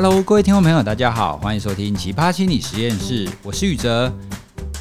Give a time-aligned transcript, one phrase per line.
[0.00, 4.12] Hello，各位听众朋友，大家好，欢迎收听奇葩心理实验室，我是宇哲。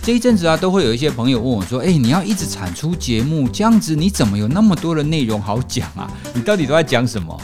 [0.03, 6.07] 这一阵子啊，都会有一些朋友问我说：“哎，你要一直产出节目，这样子你怎么有那么多的内容好讲啊？
[6.35, 7.35] 你到底都在讲什么？”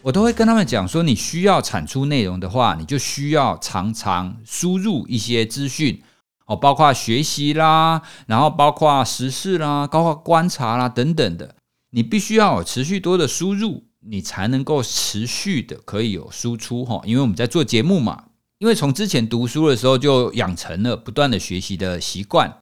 [0.00, 6.00] 我都会跟他们讲说：“你需要产出内容的话，你就需要常常输入一些资讯
[6.46, 11.56] 哦，包括学习啦，然后包括时事啦，包括观察啦等等的，
[11.90, 18.24] 你必须要有持续多的输入。”你才能够持续的可以有输出哈，因为我们在做节目嘛，
[18.58, 22.58] 因为从之前读书的时候就养成了不断的学习的习惯。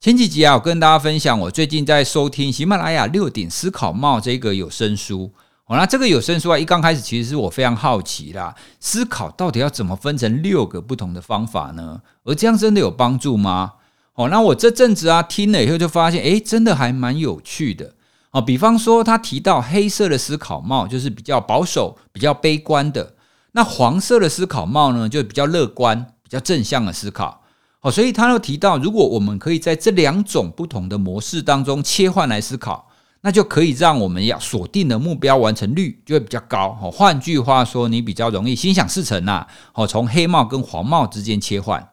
[0.00, 5.32] 前几集啊，我跟大家分享，我最近在收听喜马拉雅六顶思考帽这个有声书。
[5.64, 12.02] 好，那这个有声书啊，一刚开始其实是我非常好奇啦，思考到底要怎么分成六个不同的方法呢？
[12.24, 13.72] 而这样真的有帮助吗？
[14.14, 17.94] 哦，那我这阵子啊听了以后就发现，诶，真的还蛮有趣的。
[18.34, 23.14] 哦，比方说他提到黑色的思考帽就是比较保守、比较悲观的，
[23.52, 27.42] 那黄色的思考帽呢就比较乐观、比较正向的思考。
[27.80, 32.88] 哦，所以他又提到，如果我们可以在这两种不同的模式当中切换来思考，
[33.20, 36.76] 那就可以让我们要锁定的目标完成率就会比较高。
[36.82, 39.46] 哦，换句话说，你比较容易心想事成呐。
[39.74, 41.88] 哦，从黑帽跟黄帽之间切换。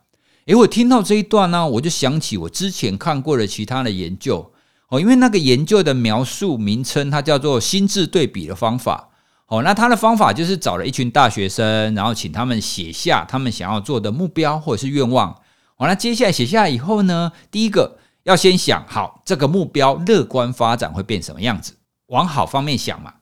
[0.48, 4.51] 诶，我听到这一段呢，我就想起我之前看过的其他的研究。
[4.92, 9.08] 哦，因为那个研究的描述名称，它叫做心智对比的方法。
[9.48, 15.30] 哦，那他的方法就是找了一群大学生，然后请他们写下他们想要做的目标或者是愿望。
[15.76, 21.74] 好，那接下来写下来以后呢，第一个要先想好这个目标乐观发展会变什么样子，
[22.08, 23.14] 往好方面想嘛。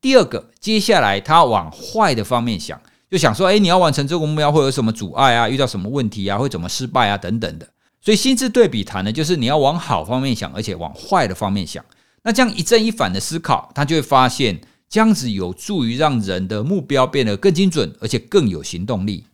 [0.00, 5.48] 第二个，接下来他往坏的方面想，就想说，诶，你要完成这个目标会有什么阻碍啊？
[5.50, 6.38] 遇到什么问题啊？
[6.38, 7.18] 会怎么失败啊？
[7.18, 7.68] 等等的。
[8.04, 11.82] 所以心智对比谈的就是你要往好方面想，而且往坏的方面想。
[12.22, 14.60] 那这样一正一反的思考，他就会发现
[14.90, 19.24] 这样子有助于让人的目标变得更精准，而且更有行动力。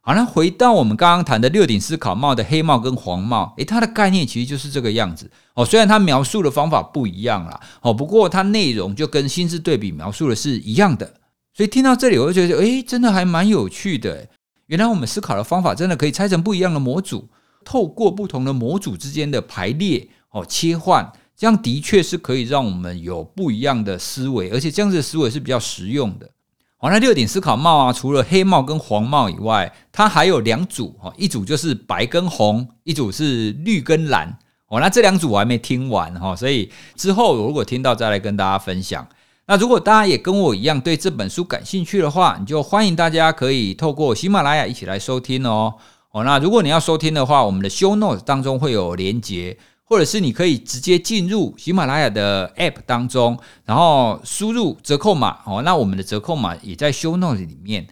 [0.00, 5.64] 好，那回到我们刚刚谈的六顶思考帽的黑帽跟黄帽，诶，它的概念其实就是这个样子哦。
[5.64, 11.14] 虽然它描述的方法不一样啦，哦，不过它内容就跟心智对比描述的是一样的。
[11.54, 14.26] 所以听到这里，我就觉得，诶，真的还蛮有趣的。
[14.66, 17.28] 原来我们思考的方法真的可以拆成不一样的模组。
[17.64, 26.30] 透过不同的模组之间的排列哦，切换，这样的确是可以让我们有不一样的思维，而且这样子的思维是比较实用的。
[26.76, 34.38] 好，那六顶思考帽啊，除了黑帽跟黄帽以外，它还有两组哈，一组就是白跟红，一组是绿跟蓝。
[34.68, 39.08] 哦，那这两组我还没听完哈，所以之后如果听到再来跟大家分享。
[39.46, 45.74] 那如果大家也跟我一样对这本书感兴趣的话，你就欢迎大家可以透过喜马拉雅一起来收听哦。
[46.10, 55.38] 哦，那如果你要收听的话，我们的 show notes 当中会有连接，或者是你可以直接进入喜马拉雅的 app 当中，然后输入折扣码。
[55.44, 57.86] 哦，那我们的折扣码也在 show notes 里面，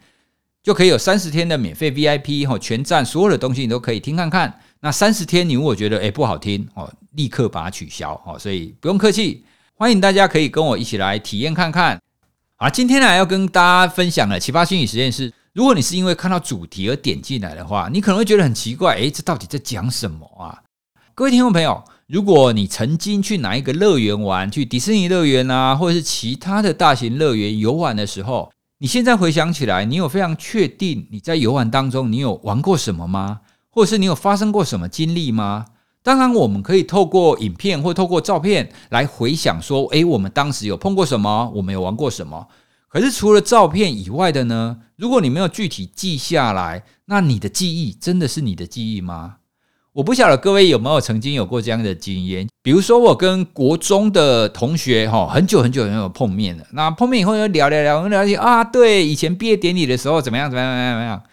[0.63, 4.59] 就可以有三十天的免费 VIP 哦，全站所有的东西你都可以听看看。
[4.79, 9.43] 那三十天你如果觉得诶不好听哦，立刻把它取消哦，所以不用客气，
[9.75, 12.01] 欢迎大家可以跟我一起来体验看看。
[12.55, 15.31] 好，今天呢要跟大家分享的奇葩心理实验室。
[15.57, 20.61] 如果你是因为看到主题而点进来的话，你可能会觉得很奇怪，诶，这到底在讲什么啊？
[21.15, 33.39] 各位听众朋友，如果你曾经去哪一个乐园玩，去迪士尼乐园啊，或者是其他的大型乐园游玩的时候，你现在回想起来，你有非常确定你在游玩当中你有玩过什么吗？
[33.71, 35.65] 或者是你有发生过什么经历吗？
[36.03, 42.47] 当然，我们可以透过影片或透过照片来回想，说，诶，我们当时有碰过什么，我们有玩过什么。
[42.97, 44.79] 可是除了照片以外的呢？
[44.95, 49.35] 如果你没有具体记下来，那你的记忆真的是你的记忆吗？
[49.93, 52.49] 我不晓得各位有没有曾经有过这样的经验。
[52.63, 56.65] 比如说，我跟国中的同学哈，很久很久没有碰面了。
[56.71, 61.23] 那碰面以后就聊聊聊，聊起啊，对，以前毕业典礼的时候怎么样怎么样怎么样怎么样。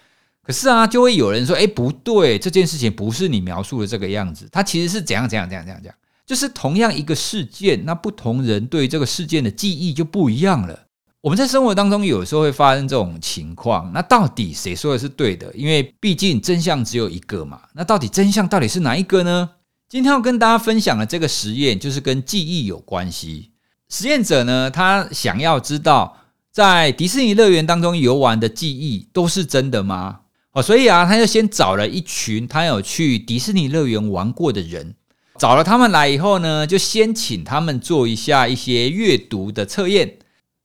[0.42, 5.96] 可是啊，就会有人说，哎，不对，这件事情不是你描述的这个样子，它其实是怎样怎样怎样怎样怎样。
[6.26, 10.80] 就是同样一个事件，那不同人对这个事件的记忆就不一样了。
[11.24, 15.50] 我们在生活当中有时候会发生这种情况，那到底谁说的是对的？
[15.54, 17.62] 因为毕竟真相只有一个嘛。
[17.72, 19.48] 那到底真相到底是哪一个呢？
[19.88, 23.52] 今天要跟大家分享的这个实验就是跟记忆有关系。
[23.88, 26.14] 实验者呢，他想要知道
[26.52, 30.20] 在迪士尼乐园当中游玩的记忆都是真的吗？
[30.52, 34.94] 哦，所以啊，他就先找了一群他有去迪士尼乐园玩过的人，
[35.38, 40.18] 找了他们来以后呢，就先请他们做一下一些阅读的测验。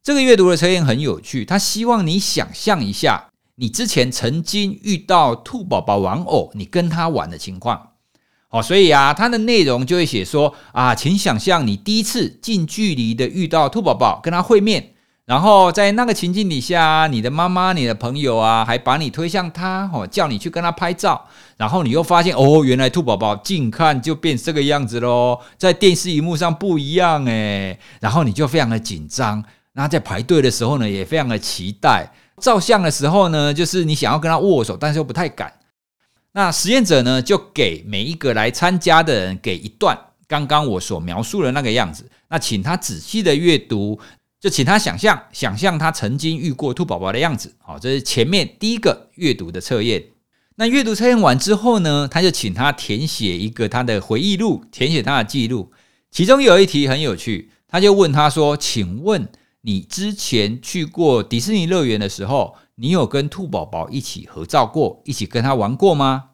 [0.09, 3.27] 这个阅读的测验很有趣，他希望你想象一下，
[3.57, 7.89] 你之前曾经遇到兔宝宝玩偶，你跟他玩的情况。
[8.47, 14.93] 好，所以啊，它的内容就会写说啊，请想象你第一次近距离的遇到兔宝宝，跟他会面，
[15.25, 21.23] 然后在那个情境底下，你的妈妈、你的朋友啊，还把你推向他，哦，叫你去跟他拍照。
[21.57, 27.77] 然后你又发现，哦，原来兔宝宝近看就变这个样子喽，在电视荧幕上不一样诶。
[27.99, 29.45] 然后你就非常的紧张。
[29.73, 32.11] 那在排队的时候呢，也非常的期待。
[32.41, 35.53] 照相的时候呢，就是你想要跟他握手，但是又不太敢。
[36.31, 42.09] 那实验者呢，就给每一个来参加的人给一段刚刚我所描述的那个样子。
[42.29, 43.99] 那请他仔细的阅读。
[44.41, 47.53] 就请他想象，想象他曾经遇过兔宝宝的样子。
[47.57, 50.01] 好，这是前面第一个阅读的测验。
[50.55, 55.73] 那阅读测验完之后呢，他就请他填写一个他的回忆录，填写他的记录。
[56.09, 59.27] 其中有一题很有趣，他就问他说：“请问
[59.61, 66.25] 你之前去过迪士尼乐园的时候，你有跟兔宝宝一起合照过，一起跟他玩过吗？”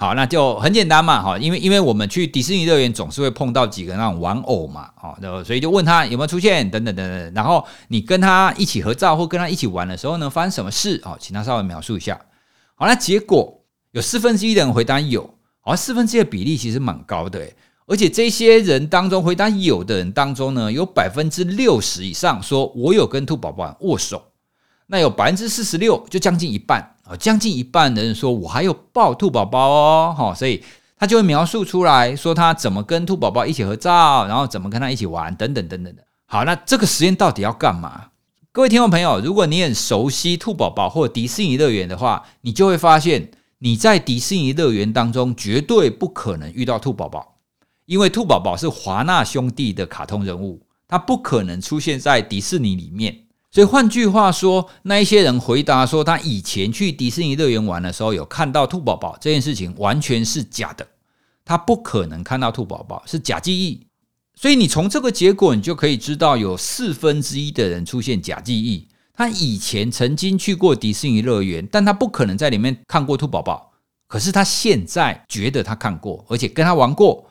[0.00, 11.02] 好，那就很简单嘛，哈，因为因为我们去迪士尼乐园总是会碰到几个那种玩偶嘛，好，所以就问他有没有出现，等等等等，然后你跟他一起合照或跟他一起玩的时候呢，发生什么事？
[11.04, 12.16] 哦，请他稍微描述一下。
[12.76, 17.50] 好，那结果有四分之一的人回答有，好，四分之一的比例其实蛮高的，
[17.88, 24.22] 而且这些人当中回答有的人当中呢，有百分之六十以上说我有跟兔宝宝握手。
[24.90, 30.62] 那有百分之四十六，就将近一半啊，将近一半的人说，我还有抱兔宝宝哦，哈，所以
[30.96, 36.02] 他就会描述出来说他怎么跟兔宝宝一起合照，然后怎么跟他一起玩，等等等等的。
[36.24, 38.06] 好，那这个实验到底要干嘛？
[38.50, 47.34] 各位听众朋友，如果你很熟悉兔宝宝或迪士尼乐园的话，你就会发现你在迪士尼乐园当中绝对不可能遇到兔宝宝，
[47.88, 53.24] 因为兔宝宝是华纳兄弟的卡通人物，他不可能出现在迪士尼里面。
[53.50, 60.86] 所以换句话说，那一些人回答说他以前去迪士尼乐园玩的时候有看到兔宝宝这件事情完全是假的，
[61.46, 63.86] 他不可能看到兔宝宝，是假记忆。
[64.34, 73.72] 所以你从这个结果，你就可以知道有四分之一的人出现假记忆，他以前曾经去过迪士尼乐园，但他不可能在里面看过兔宝宝，
[74.06, 77.27] 可是他现在觉得他看过，而且跟他玩过，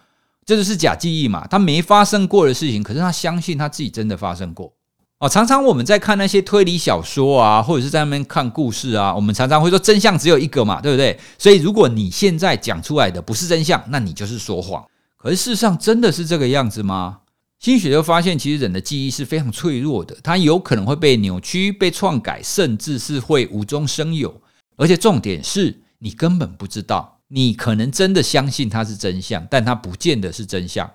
[0.47, 1.45] 这就是假记忆嘛？
[1.45, 4.73] 他没发生过的事情，可是他相信他自己真的发生过。
[5.19, 11.19] 哦，常常我们在看那些推理小说啊，或者是在那边看故事啊，我们常常会说真相只有一个嘛，对不对？
[11.37, 14.85] 所以如果你现在讲出来的不是真相，那你就是说谎。
[15.17, 17.19] 可是事实上真的是这个样子吗？
[17.59, 24.41] 心理学就发现，其实人的记忆是非常脆弱的，它有可能会被扭曲、被篡改，甚至是会无中生有。
[24.77, 30.89] 而且重点是你根本不知道，你可能真的相信它是真相，但它不见得是真相。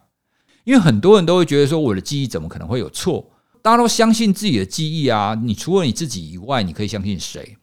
[0.65, 3.31] 因为很多人都会觉得说，我的记忆怎么可能会有错？
[3.61, 5.39] 大家都相信自己的记忆啊！
[5.41, 7.57] 你除了你自己以外，你可以相信谁？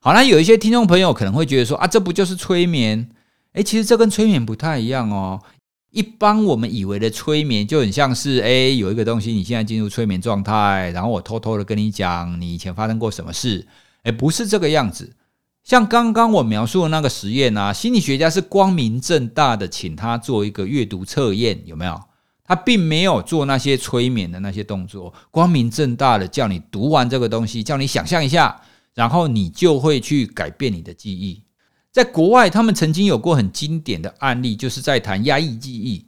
[0.00, 3.10] 好，那有一些听众朋友可能会觉得说啊，这不就是催眠？
[3.52, 5.40] 诶，其实这跟催眠不太一样哦。
[5.90, 13.66] 一般我们以为的催眠就很像是，诶，有一个东西你现在进入催眠状态，然后我偷偷的跟你讲你以前发生过什么事。
[14.02, 15.10] 诶，不是这个样子。
[15.68, 22.00] 像刚刚我描述的那个实验啊，心理学家是光明正大的请他做一个阅读测验，有没有？
[22.42, 28.62] 他并没有做那些催眠的那些动作，光明正大的叫你读完这个东西，叫你想象一下，
[28.94, 31.42] 然后你就会去改变你的记忆。
[31.92, 36.06] 在国外，他们曾经有过很经典的案例，就是在谈压抑记忆，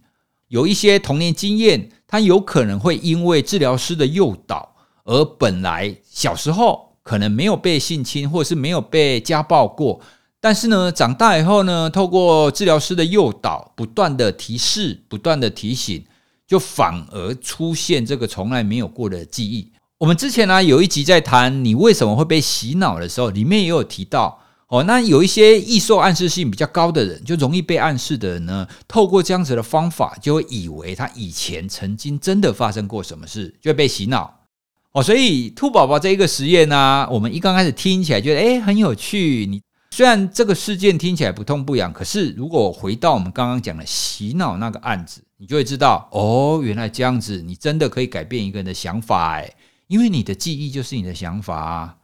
[0.49, 4.75] 有一些童年经验，他有可能会因为治疗师的诱导，
[5.05, 10.01] 而本来小时候可能没有被性侵，或者是没有被家暴过，
[10.41, 16.05] 但是呢，长大以后呢，透过治疗师的诱导，不断的提示，不断的提醒。
[16.47, 19.73] 就反而出现这个从来没有过的记忆。
[19.99, 24.85] 我们之前呢有一集在谈你为什么会被洗脑的时候，里面也有提到哦。
[24.85, 34.40] 那有一些易受暗示性比较高的人，就容易被暗示的人呢，透过这样子的方法，就会以为他以前曾经真的发生过什么事，就会被洗脑
[34.93, 35.03] 哦。
[35.03, 39.47] 所以兔宝宝这一个实验呢，我们一刚开始听起来觉得诶很有趣。
[39.47, 45.23] 你虽然这个事件听起来不痛不痒，可是如果回到我们刚刚讲的洗脑那个案子。
[45.43, 49.57] 你就会知道哦，原来这样子，你真的可以改变一个人的想法诶，
[49.87, 51.97] 因为你的记忆就是你的想法啊。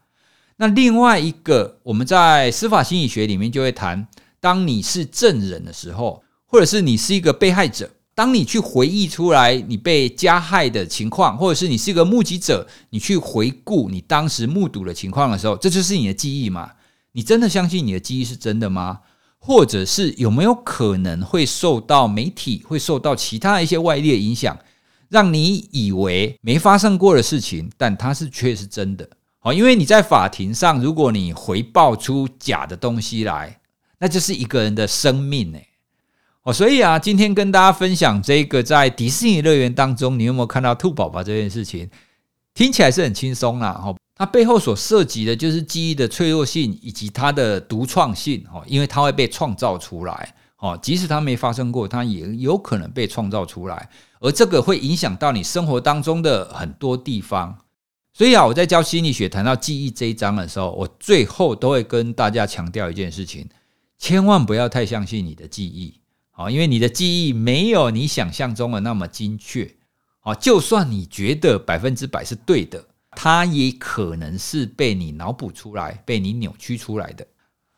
[0.57, 4.09] 那另外一个，我们在司法心理学里面就会谈，
[4.41, 16.71] 当你是证人的时候，或者是你是一个被害者，当你去回忆出来你被加害的情况，或者是你是一个目击者，你去回顾你当时目睹的情况的时候，这就是你的记忆嘛？
[17.13, 19.01] 你真的相信你的记忆是真的吗？
[19.39, 24.59] 或者是有没有可能会受到媒体、会受到其他一些外力的影响，
[25.11, 29.07] 让你以为没发生过的事情，但它是却是真的。
[29.41, 33.61] 好，因为你在法庭上，如果你回报出假的东西来，
[33.99, 35.69] 那就是一个人的生命诶。
[36.47, 41.91] 哦，所以啊，今天跟大家分享这个在迪士尼乐园当中，你有没有看到兔宝宝这件事情？
[42.55, 57.59] 听起来是很轻松啦，哈，它背后所涉及的就是记忆的脆弱性以及它的独创性，哈，因为它会被创造出来，哦，即使它没发生过，它也有可能被创造出来，而这个会影响到你生活当中的很多地方。
[58.13, 63.49] 所以啊，我在教心理学谈到记忆这一章的时候，我最后都会跟大家强调一件事情：
[63.99, 65.99] 千万不要太相信你的记忆，
[66.37, 69.75] 哦，因为你的记忆没有你想象中的那么精确，
[70.23, 77.27] 哦，就算你觉得百分之百是对的，它也可能是被你脑补出来、被你扭曲出来的。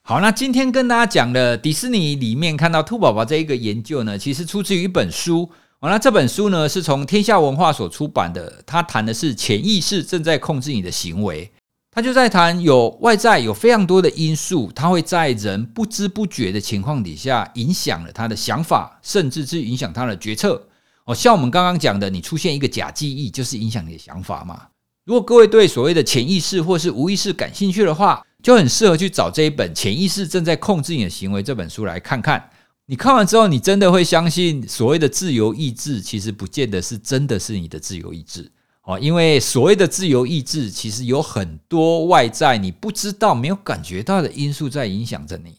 [0.03, 5.49] 好，那今天跟大家讲的迪士尼里面看到兔宝宝这一个研究呢，其实出自于一本书。
[5.81, 11.49] 好，那这本书呢，是从天下文化所出版的，它谈的是潜意识正在控制你的行为。
[11.91, 20.69] 他就在谈有外在有非常多的因素，它会在人不知不觉的情况底下影响了他的想法，甚至是影响他的决策。
[21.05, 24.67] 哦，像我们刚刚讲的，你出现一个假记忆，就是影响你的想法嘛。
[25.07, 32.51] 如果各位对所谓的潜意识或是无意识感兴趣的话，就很适合去找这一本《潜意识正在控制你的行为》这本书来看看。
[32.87, 38.53] 你看完之后，你真的会相信所谓的自由意志，其实不见得是真的是你的自由意志
[38.89, 38.99] 哦。
[38.99, 45.55] 因为所谓的自由意志，其实有很多外在你不知道、没有感觉到的因素在影响着你，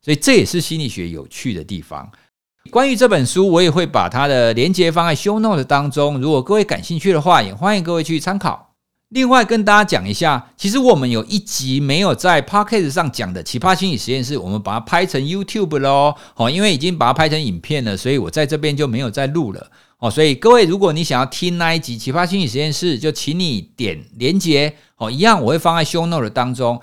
[0.00, 2.10] 所以这也是心理学有趣的地方。
[2.70, 8.74] 关于这本书，我也会把它的连接放在 show note 当中，如果各位感兴趣的话，也欢迎各位去参考。
[9.08, 16.14] 另外跟大家讲一下，其实我们有一集没有在 Podcast 上讲的奇葩心理实验室，我们把它拍成 YouTube 喽。
[16.36, 19.70] 哦，因为已经把它拍成影片了，所以我在这边就没有再录了。
[20.00, 24.72] 哦，所以各位，如果你想要听那一集奇葩心理实验室，就请你点连结。
[24.96, 26.80] 哦，一样我会放在 Show Note 当中。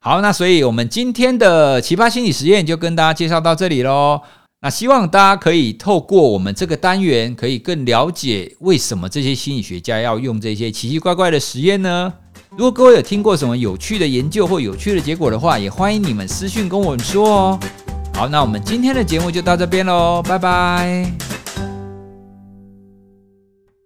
[0.00, 4.20] 好，那所以我们今天的奇葩心理实验就跟大家介绍到这里喽。
[4.60, 12.12] 那希望大家可以透过我们这个单元，可以更了解为什么这些心理学家要用这些奇奇怪怪的实验呢？
[12.50, 17.60] 如果各位有听过什么有趣的研究或有趣的结果的话，也欢迎你们私讯跟我们说哦。
[18.14, 21.37] 好，那我们今天的节目就到这边喽，拜拜。